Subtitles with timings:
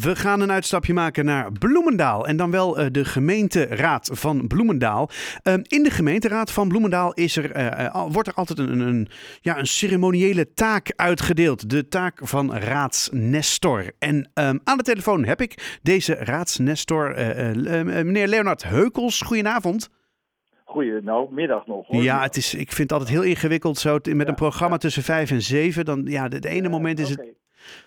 [0.00, 5.10] We gaan een uitstapje maken naar Bloemendaal en dan wel uh, de gemeenteraad van Bloemendaal.
[5.42, 9.08] Uh, in de gemeenteraad van Bloemendaal is er, uh, wordt er altijd een, een,
[9.40, 11.70] ja, een ceremoniële taak uitgedeeld.
[11.70, 13.92] De taak van raadsnestor.
[13.98, 17.14] En um, aan de telefoon heb ik deze raadsnestor,
[17.84, 19.20] meneer Leonard Heukels.
[19.20, 19.90] Goedenavond.
[20.64, 21.86] Goeie, nou, middag nog.
[21.86, 22.02] Hoor.
[22.02, 24.80] Ja, het is, ik vind het altijd heel ingewikkeld zo met ja, een programma ja.
[24.80, 25.84] tussen vijf en zeven.
[25.84, 27.42] Dan, ja, de ene moment is het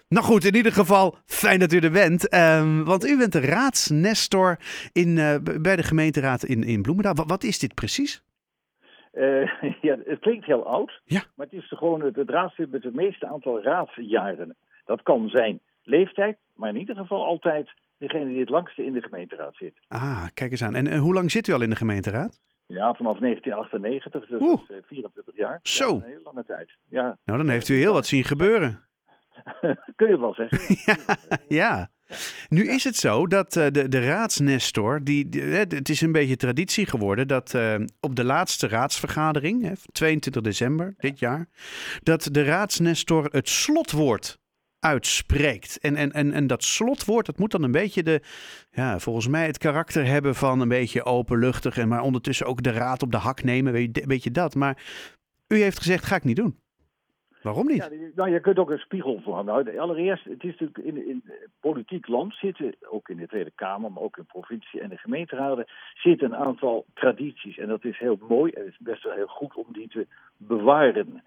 [0.08, 2.34] nou goed, in ieder geval fijn dat u er bent.
[2.34, 4.58] Um, want u bent de raadsnestor
[4.94, 7.14] in, uh, bij de gemeenteraad in, in Bloemendaal.
[7.14, 8.24] Wat, wat is dit precies?
[9.14, 9.52] Uh,
[9.88, 11.24] ja, het klinkt heel oud, ja.
[11.36, 14.56] maar het is gewoon het, het raadslid met het meeste aantal raadsjaren.
[14.86, 19.02] Dat kan zijn leeftijd, maar in ieder geval altijd degene die het langste in de
[19.02, 19.74] gemeenteraad zit.
[19.88, 20.76] Ah, kijk eens aan.
[20.76, 22.40] En, hoe lang zit u al in de gemeenteraad?
[22.66, 25.60] Ja, vanaf 1998, dus dat is 24 jaar.
[25.64, 25.88] Zo.
[25.88, 26.70] Ja, een hele lange tijd.
[26.90, 27.18] Ja.
[27.26, 28.88] Nou, dan heeft u heel wat zien gebeuren.
[29.96, 30.76] Kun je wel zeggen.
[30.86, 31.90] ja, ja.
[32.50, 36.36] Nu is het zo dat uh, de, de raadsnestor, die, die, het is een beetje
[36.36, 41.50] traditie geworden dat uh, op de laatste raadsvergadering, hè, 22 december dit jaar,
[42.04, 44.40] dat de raadsnestor het slotwoord
[44.80, 45.78] uitspreekt.
[45.80, 48.22] En, en, en, en dat slotwoord, dat moet dan een beetje de,
[48.72, 52.72] ja, volgens mij het karakter hebben van een beetje openluchtig, en maar ondertussen ook de
[52.72, 54.56] raad op de hak nemen, weet je, weet je dat.
[54.56, 54.84] Maar
[55.48, 56.60] u heeft gezegd, ga ik niet doen.
[57.42, 57.78] Waarom niet?
[57.78, 61.24] Ja, nou, je kunt ook een spiegel voor nou, Allereerst, het is natuurlijk in, in
[61.60, 65.66] politiek land zitten, ook in de Tweede Kamer, maar ook in provincie en de gemeenteraden,
[65.94, 67.58] zitten een aantal tradities.
[67.58, 70.08] En dat is heel mooi en het is best wel heel goed om die te
[70.38, 71.24] bewaren.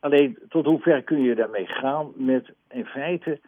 [0.00, 3.40] Alleen, tot hoever kun je daarmee gaan met in feite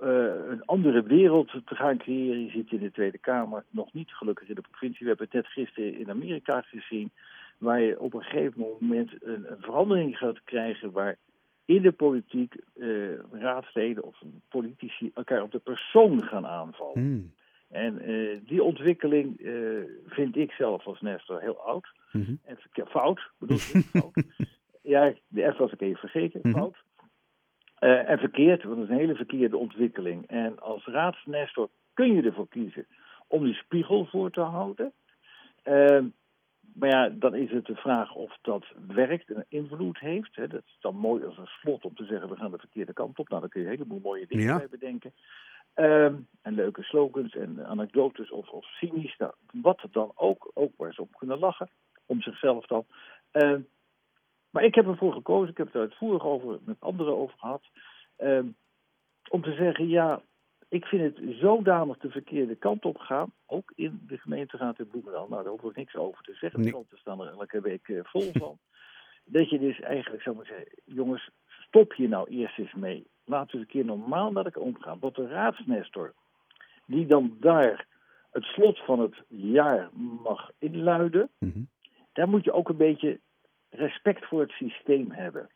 [0.00, 0.08] uh,
[0.48, 2.44] een andere wereld te gaan creëren?
[2.44, 5.06] Je zit in de Tweede Kamer, nog niet gelukkig in de provincie.
[5.06, 7.10] We hebben het net gisteren in Amerika gezien,
[7.58, 11.16] waar je op een gegeven moment een, een verandering gaat krijgen waar
[11.64, 17.02] in de politiek uh, raadsleden of politici elkaar op de persoon gaan aanvallen.
[17.02, 17.32] Hmm.
[17.70, 21.86] En uh, die ontwikkeling uh, vind ik zelf als Nestor heel oud.
[22.12, 22.38] Mm-hmm.
[22.44, 24.22] En fout, bedoel ik, fout.
[24.94, 26.60] ja, de F was ik even vergeten, Mm-hmm.
[26.60, 26.76] fout.
[28.06, 30.26] en verkeerd, want dat is een hele verkeerde ontwikkeling.
[30.26, 32.86] En als raadsnestor kun je ervoor kiezen
[33.26, 34.92] om die spiegel voor te houden.
[36.74, 40.36] Maar ja, dan is het de vraag of dat werkt en invloed heeft.
[40.36, 40.46] Hè.
[40.46, 43.18] Dat is dan mooi als een slot om te zeggen, we gaan de verkeerde kant
[43.18, 43.28] op.
[43.28, 44.56] Nou, dan kun je een heleboel mooie dingen Ja.
[44.56, 45.12] bij bedenken.
[45.74, 49.16] Um, en leuke slogans en anekdotes of, of cynisch.
[49.16, 51.70] Nou, wat dan ook, ook waar ze op kunnen lachen.
[52.06, 52.84] Om zichzelf dan.
[53.32, 53.66] Um,
[54.50, 57.62] maar ik heb ervoor gekozen, ik heb het er uitvoerig over met anderen over gehad.
[58.18, 58.56] Um,
[59.28, 60.22] om te zeggen, ja,
[60.74, 65.28] ik vind het zodanig de verkeerde kant op gaan, ook in de gemeenteraad in Bloemendaal.
[65.28, 68.00] Nou, daar hoef ik niks over te zeggen, de kranten staan er elke week uh,
[68.02, 68.58] vol van.
[69.36, 73.06] dat je dus eigenlijk zou moeten zeggen, jongens, stop je nou eerst eens mee.
[73.24, 74.98] Laten we eens een keer normaal met elkaar omgaan.
[75.00, 76.14] Want de raadsnestor,
[76.86, 77.86] die dan daar
[78.30, 79.88] het slot van het jaar
[80.22, 81.68] mag inluiden, Mm-hmm.
[82.12, 83.20] daar moet je ook een beetje
[83.70, 85.48] respect voor het systeem hebben.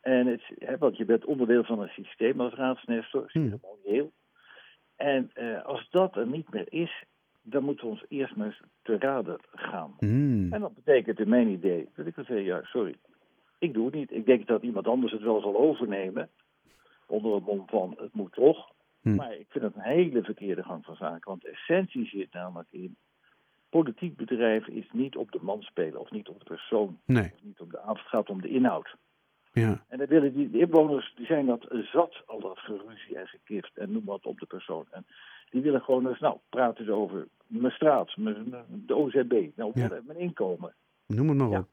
[0.00, 3.48] En het, hè, want je bent onderdeel van een systeem als raadsnestor, Hmm.
[3.60, 4.12] ceremonieel.
[4.96, 7.04] En uh, als dat er niet meer is,
[7.42, 9.94] dan moeten we ons eerst maar eens te raden gaan.
[9.98, 10.52] Mm.
[10.52, 12.94] En dat betekent in mijn idee dat ik wil zeggen, ja, sorry,
[13.58, 14.10] ik doe het niet.
[14.10, 16.28] Ik denk dat iemand anders het wel zal overnemen,
[17.06, 18.72] onder het mom van het moet toch.
[19.00, 19.14] Hmm.
[19.14, 22.68] Maar ik vind het een hele verkeerde gang van zaken, want de essentie zit namelijk
[22.70, 22.96] in,
[23.68, 26.98] politiek bedrijven is niet op de man spelen of niet op de persoon.
[27.04, 28.96] Nee, Of niet op de avond, het gaat om de inhoud.
[29.54, 29.84] Ja.
[29.88, 33.76] En dan willen die de inwoners, die zijn dat zat, al dat geruzie en gekift
[33.76, 34.86] en noem wat op de persoon.
[34.90, 35.06] En
[35.50, 39.70] die willen gewoon eens, nou, praten ze over mijn straat, mijn, mijn- de OZB, nou,
[39.74, 39.88] Ja.
[40.06, 40.74] mijn inkomen.
[41.06, 41.58] Noem het maar Ja.
[41.58, 41.68] op.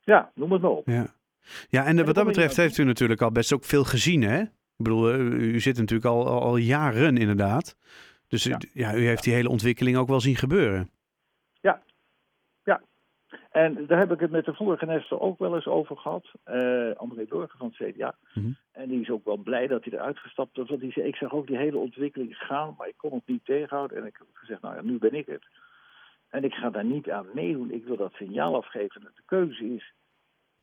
[0.00, 0.86] Ja, noem het maar op.
[0.88, 1.06] Ja,
[1.68, 4.40] ja en eh, wat dat betreft heeft u natuurlijk al best ook veel gezien, hè?
[4.40, 5.18] Ik bedoel, eh,
[5.54, 7.76] u zit natuurlijk al, al, al jaren inderdaad.
[8.28, 8.58] Dus u- Ja.
[8.72, 10.90] ja, u heeft die hele ontwikkeling ook wel zien gebeuren.
[13.50, 16.32] En daar heb ik het met de vorige Nestor ook wel eens over gehad.
[16.44, 18.14] eh André Burger van het CDA.
[18.34, 18.50] Mhm.
[18.72, 20.68] En die is ook wel blij dat hij eruit gestapt is.
[20.68, 23.44] Want die zei, ik zag ook die hele ontwikkeling gaan, maar ik kon het niet
[23.44, 23.96] tegenhouden.
[23.96, 25.46] En ik heb gezegd, nou ja, nu ben ik het.
[26.28, 27.70] En ik ga daar niet aan meedoen.
[27.70, 29.00] Ik wil dat signaal afgeven.
[29.00, 29.92] En de keuze is,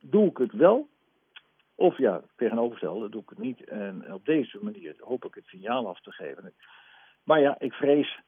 [0.00, 0.88] doe ik het wel?
[1.74, 3.64] Of ja, tegenovergestelde, doe ik het niet.
[3.64, 6.54] En op deze manier hoop ik het signaal af te geven.
[7.24, 8.20] Maar ja, ik vrees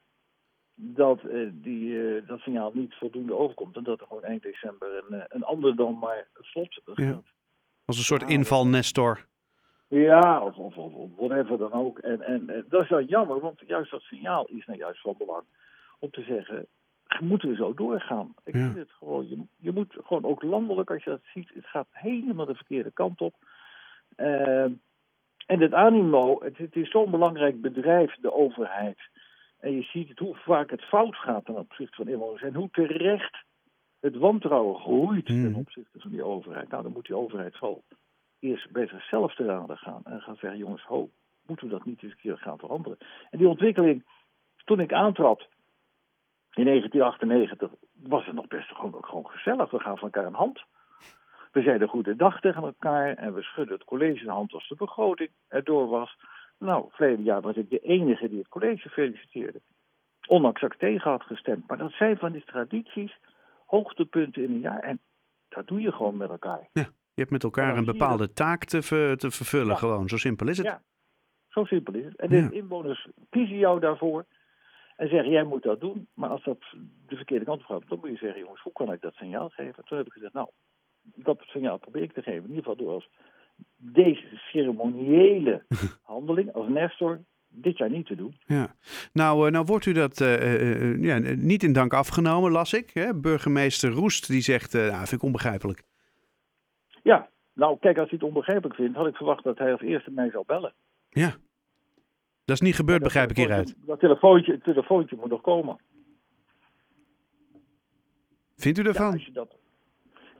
[0.83, 3.75] dat eh, die, eh, dat signaal niet voldoende overkomt.
[3.75, 7.05] En dat er gewoon eind december een, eh, een ander dan maar slot gaat.
[7.05, 7.21] Ja.
[7.85, 9.25] Als een soort Ja, inval Nestor.
[9.87, 11.99] Ja, of, of, of, whatever dan ook.
[11.99, 15.15] En, en, en dat is dan jammer, want juist dat signaal is nou juist van
[15.17, 15.43] belang.
[15.99, 16.67] Om te zeggen,
[17.19, 18.33] moeten we zo doorgaan?
[18.43, 18.61] Ik Ja.
[18.63, 21.87] vind het gewoon, je, je moet gewoon ook landelijk, als je dat ziet, het gaat
[21.91, 23.35] helemaal de verkeerde kant op.
[24.15, 24.71] Ehm,
[25.45, 28.99] En het animo, het, het is zo'n belangrijk bedrijf, de overheid.
[29.61, 32.41] En je ziet het, hoe vaak het fout gaat ten opzichte van inwoners.
[32.41, 33.37] En hoe terecht
[33.99, 35.59] het wantrouwen groeit ten Mhm.
[35.59, 36.69] opzichte van die overheid.
[36.69, 37.83] Nou, dan moet die overheid wel
[38.39, 40.01] eerst bij zichzelf te raden gaan.
[40.03, 41.09] En gaan zeggen, jongens, ho,
[41.45, 42.97] moeten we dat niet eens een keer gaan veranderen?
[43.29, 44.05] En die ontwikkeling,
[44.65, 45.47] toen ik aantrad
[46.53, 49.71] in 1998, was het nog best gewoon, ook gewoon gezellig.
[49.71, 50.63] We gaven elkaar een hand.
[51.51, 55.29] We zeiden goedendag tegen elkaar en we schudden het college de hand als de begroting
[55.47, 56.17] erdoor was.
[56.61, 59.61] Nou, verleden jaar was ik de enige die het college feliciteerde.
[60.27, 61.67] Ondanks dat ik tegen had gestemd.
[61.67, 63.17] Maar dat zijn van die tradities,
[63.65, 64.79] hoogtepunten in een jaar.
[64.79, 64.99] En
[65.49, 66.67] dat doe je gewoon met elkaar.
[66.73, 66.85] Je
[67.27, 69.75] hebt met elkaar een bepaalde taak te, ver- te vervullen, Ja.
[69.75, 70.07] gewoon.
[70.07, 70.65] Zo simpel is het.
[70.67, 70.81] Ja.
[71.47, 72.15] Zo simpel is het.
[72.15, 72.49] En de Ja.
[72.51, 74.25] inwoners kiezen jou daarvoor.
[74.95, 76.07] En zeggen, jij moet dat doen.
[76.13, 76.59] Maar als dat
[77.07, 79.49] de verkeerde kant op gaat, dan moet je zeggen, jongens, hoe kan ik dat signaal
[79.49, 79.83] geven?
[79.85, 80.49] Toen heb ik gezegd, nou,
[81.01, 82.43] dat signaal probeer ik te geven.
[82.43, 83.09] In ieder geval door als
[83.77, 85.63] deze ceremoniële
[86.01, 88.35] handeling, als Nestor, dit jaar niet te doen.
[88.45, 88.75] Ja.
[89.13, 92.89] Nou, eh, nou wordt u dat eh, eh, ja, niet in dank afgenomen, las ik.
[92.93, 93.15] Hè?
[93.15, 95.83] Burgemeester Roest die zegt, nou, vind ik onbegrijpelijk.
[97.03, 100.11] Ja, nou, kijk, als hij het onbegrijpelijk vindt, had ik verwacht dat hij als eerste
[100.11, 100.73] mij zou bellen.
[101.09, 101.35] Ja.
[102.45, 103.75] Dat is niet gebeurd, Dat begrijp ik hieruit.
[103.85, 105.77] Dat telefoontje, het telefoontje moet nog komen.
[108.55, 109.11] Vindt u Ja, ervan?
[109.11, 109.59] als je dat...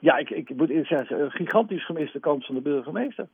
[0.01, 3.27] ja ik, ik moet eerst zeggen, een gigantisch gemiste kans van de burgemeester.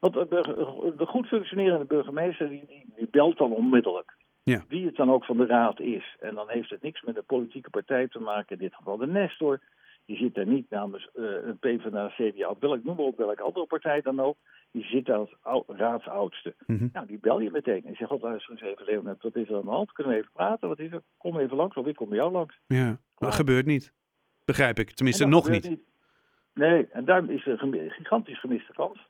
[0.00, 4.16] Want de, burger- de goed functionerende burgemeester, die, die, die belt dan onmiddellijk.
[4.42, 4.64] Ja.
[4.68, 6.16] Wie het dan ook van de raad is.
[6.20, 9.06] En dan heeft het niks met een politieke partij te maken, in dit geval de
[9.06, 9.60] Nestor.
[10.04, 13.66] Die zit daar niet namens eh, een PvdA, CDA, welk, noem maar op welke andere
[13.66, 14.36] partij dan ook.
[14.70, 16.54] Die zit daar als ou- raadsoudste.
[16.66, 16.88] Mhm.
[16.92, 17.84] Nou, die bel je meteen.
[17.84, 19.92] En je zegt, god, luister eens even, Leonard, wat is er aan de hand?
[19.92, 20.68] Kunnen we even praten?
[20.68, 21.02] Wat is er?
[21.16, 22.58] Kom even langs, of ik kom bij jou langs.
[22.66, 22.98] Ja.
[23.18, 23.92] Dat gebeurt niet.
[24.44, 24.90] Begrijp ik.
[24.90, 25.78] Tenminste, nog niet.
[26.58, 29.06] Nee, en daar is een gigantisch gemiste kans.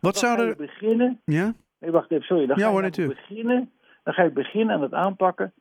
[0.00, 0.56] Wat Dan zou ga je er...
[0.56, 1.20] beginnen.
[1.24, 1.54] Ja?
[1.78, 2.46] Nee, wacht even, sorry.
[2.46, 3.20] Dan Ja, ga hoor, natuurlijk.
[3.28, 3.70] beginnen.
[4.02, 5.52] Dan ga je beginnen aan het aanpakken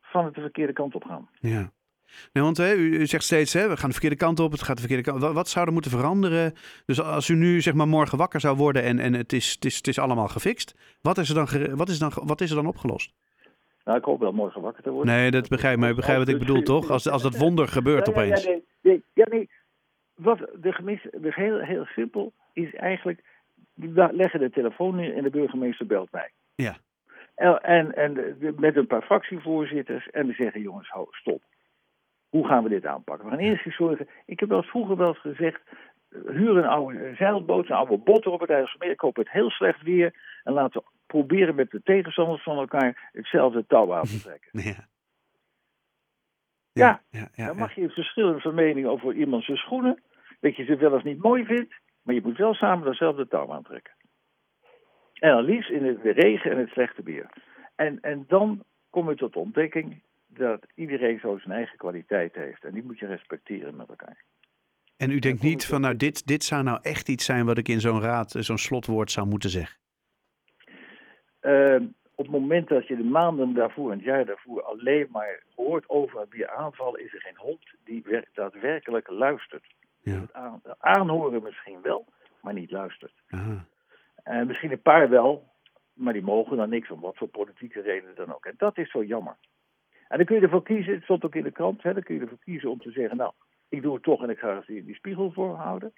[0.00, 1.28] van het de verkeerde kant op gaan.
[1.40, 1.70] Ja.
[2.32, 4.62] Nee, want hè, u, u zegt steeds, hè, we gaan de verkeerde kant op, het
[4.62, 6.52] gaat de verkeerde kant Wat, wat zou er moeten veranderen?
[6.86, 9.64] Dus als u nu zeg maar morgen wakker zou worden en, en het, is, het,
[9.64, 12.56] is, het is allemaal gefixt, wat is, er dan, wat, is dan, wat is er
[12.56, 13.12] dan opgelost?
[13.84, 15.14] Nou, ik hoop wel morgen wakker te worden.
[15.14, 16.90] Nee, dat begrijp, maar je begrijpt wat ik bedoel, toch?
[16.90, 18.44] Als, als dat wonder gebeurt opeens.
[18.44, 19.50] Ja, nee, nee, nee.
[20.16, 23.20] Wat de gemis, dus heel, heel simpel, is eigenlijk...
[23.74, 26.30] We leggen de telefoon neer en de burgemeester belt mij.
[26.54, 26.76] Ja.
[27.34, 31.42] En, en, en met een paar fractievoorzitters en we zeggen, jongens, ho, stop.
[32.28, 33.24] Hoe gaan we dit aanpakken?
[33.24, 34.08] We gaan eerst eens zorgen...
[34.26, 35.60] Ik heb wel eens vroeger wel eens gezegd...
[36.26, 38.90] Huur een oude zeilboot, een oude botter op het IJsselmeer.
[38.90, 40.14] Ik hoop het heel slecht weer.
[40.44, 44.50] En laten we proberen met de tegenstanders van elkaar hetzelfde touw aan te trekken.
[44.70, 44.86] Ja.
[46.80, 47.02] Ja.
[47.10, 50.02] ja, ja, Dan mag je verschillende van mening over iemand zijn schoenen.
[50.40, 51.74] Dat je ze wel eens niet mooi vindt.
[52.02, 53.92] Maar je moet wel samen datzelfde touw aantrekken.
[55.12, 57.26] En dan liefst in het de regen en het slechte weer.
[57.74, 62.64] En, en dan kom je tot de ontdekking dat iedereen zo zijn eigen kwaliteit heeft.
[62.64, 64.24] En die moet je respecteren met elkaar.
[64.96, 67.68] En u denkt niet van, nou, dit, dit zou nou echt iets zijn wat ik
[67.68, 69.78] in zo'n raad, eh, zo'n slotwoord zou moeten zeggen.
[71.40, 71.84] Ehm,
[72.18, 75.88] op het moment dat je de maanden daarvoor en het jaar daarvoor alleen maar hoort
[75.88, 79.64] over wie aanvallen, is er geen hond die wer- daadwerkelijk luistert.
[80.00, 80.20] Ja.
[80.20, 82.04] Het aan- aanhoren misschien wel,
[82.40, 83.12] maar niet luistert.
[83.28, 83.64] Aha.
[84.22, 85.48] En misschien een paar wel,
[85.92, 88.46] maar die mogen dan niks om wat voor politieke redenen dan ook.
[88.46, 89.36] En dat is zo jammer.
[90.08, 92.14] En dan kun je ervoor kiezen, het stond ook in de krant, hè, dan kun
[92.14, 93.32] je ervoor kiezen om te zeggen, nou,
[93.68, 95.92] ik doe het toch en ik ga er die, die spiegel voor houden.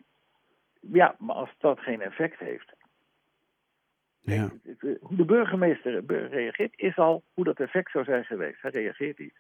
[0.80, 2.72] Ja, maar als dat geen effect heeft.
[4.34, 4.50] Ja.
[4.64, 8.62] Het- Hoe de burgemeester be- reageert, is al hoe dat effect zou zijn geweest.
[8.62, 9.34] Hij reageert niet.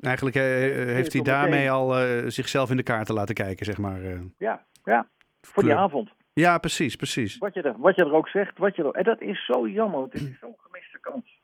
[0.00, 4.02] Eigenlijk eh, heeft hij daarmee al eh, zichzelf in de kaarten laten kijken, zeg maar.
[4.02, 4.20] eh.
[4.38, 5.08] Ja, ja,
[5.40, 6.10] voor die avond.
[6.32, 7.38] Ja, precies, precies.
[7.38, 9.68] Wat je, er, wat je er ook zegt, wat je er, en dat is zo
[9.68, 11.40] jammer, het is zo'n gemiste kans.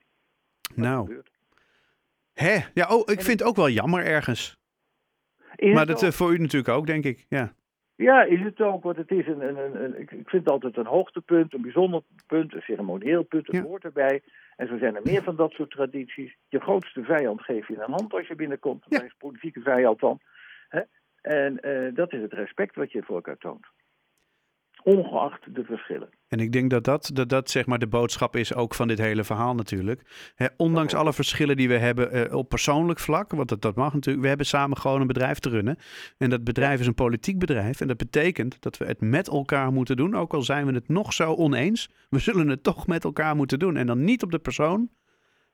[0.74, 1.22] Nou,
[2.32, 2.56] hè?
[2.74, 4.56] Ja, oh, ik vind het ook wel jammer ergens.
[5.60, 7.26] Maar dat eh, voor u natuurlijk ook, denk ik.
[7.28, 7.54] Ja.
[7.98, 10.86] Ja, is het ook, want het is een, een, een, ik vind het altijd een
[10.86, 13.62] hoogtepunt, een bijzonder punt, een ceremonieel punt, het Ja.
[13.62, 14.22] hoort erbij.
[14.56, 16.36] En zo zijn er meer van dat soort tradities.
[16.48, 18.98] Je grootste vijand geef je een hand als je binnenkomt, Ja.
[18.98, 20.20] dat is politieke vijand dan.
[20.68, 20.80] Hè?
[21.22, 23.66] En eh, dat is het respect wat je voor elkaar toont.
[24.82, 26.08] Ongeacht de verschillen.
[26.28, 28.98] En ik denk dat dat, dat dat zeg maar de boodschap is ook van dit
[28.98, 30.32] hele verhaal natuurlijk.
[30.56, 34.22] Ondanks alle verschillen die we hebben eh, op persoonlijk vlak, want dat, dat mag natuurlijk.
[34.22, 35.78] We hebben samen gewoon een bedrijf te runnen.
[36.18, 37.80] En dat bedrijf is een politiek bedrijf.
[37.80, 40.16] En dat betekent dat we het met elkaar moeten doen.
[40.16, 41.90] Ook al zijn we het nog zo oneens.
[42.08, 43.76] We zullen het toch met elkaar moeten doen.
[43.76, 44.90] En dan niet op de persoon.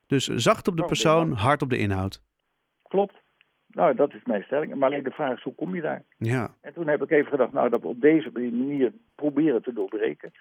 [0.07, 2.23] Dus zacht op de Oh, persoon, hard op de inhoud.
[2.83, 3.24] Klopt.
[3.75, 4.75] Nou, dat is mijn stelling.
[4.75, 6.02] Maar alleen de vraag is, hoe kom je daar?
[6.19, 9.73] Ja, En toen heb ik even gedacht, nou, dat we op deze manier proberen te
[9.73, 10.33] doorbreken.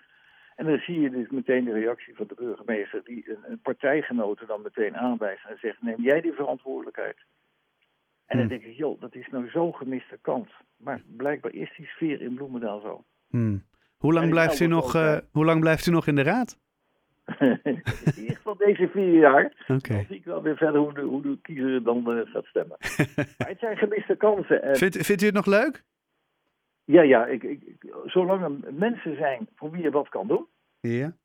[0.55, 4.47] En dan zie je dus meteen de reactie van de burgemeester, die een, een partijgenoten
[4.47, 7.17] dan meteen aanwijst en zegt: Neem jij die verantwoordelijkheid?
[8.25, 8.47] En dan Hmm.
[8.47, 10.49] denk ik, joh, dat is nou zo'n gemiste kans.
[10.77, 13.03] Maar blijkbaar is die sfeer in Bloemendaal zo.
[13.29, 13.63] Hmm.
[13.97, 16.59] Hoe, lang blijft u nog, eh, eh, hoe lang blijft u nog in de raad?
[17.39, 19.65] in ieder geval deze vier jaar.
[19.67, 19.93] Oké.
[19.93, 22.77] Dan zie ik wel weer verder hoe de, hoe de kiezer dan eh, gaat stemmen.
[23.37, 24.63] maar het zijn gemiste kansen.
[24.63, 25.83] En Vindt, vindt u het nog leuk?
[26.85, 27.61] ja, ja, ik, ik,
[28.05, 30.45] zolang er mensen zijn voor wie je wat kan doen,
[30.79, 31.15] Ja.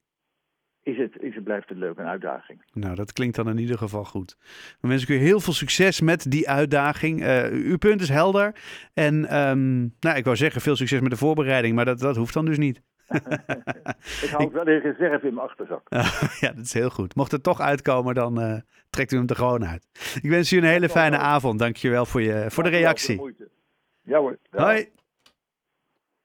[0.82, 2.62] is het, is het, blijft het leuk een uitdaging.
[2.72, 4.36] Nou, dat klinkt dan in ieder geval goed.
[4.80, 7.22] Dan wens ik u heel veel succes met die uitdaging.
[7.22, 8.54] Eh, uw punt is helder.
[8.94, 12.34] En ehm, nou, ik wou zeggen, veel succes met de voorbereiding, maar dat, dat hoeft
[12.34, 12.82] dan dus niet.
[14.22, 15.86] Ik hou wel een reserve in mijn achterzak.
[16.40, 17.14] ja, dat is heel goed.
[17.14, 18.60] Mocht het toch uitkomen, dan eh,
[18.90, 19.86] trekt u hem er gewoon uit.
[20.22, 21.58] Ik wens u een hele fijne avond.
[21.58, 23.34] Dank je wel voor, je, voor de reactie.
[24.02, 24.38] Ja hoor.
[24.50, 24.88] Hoi.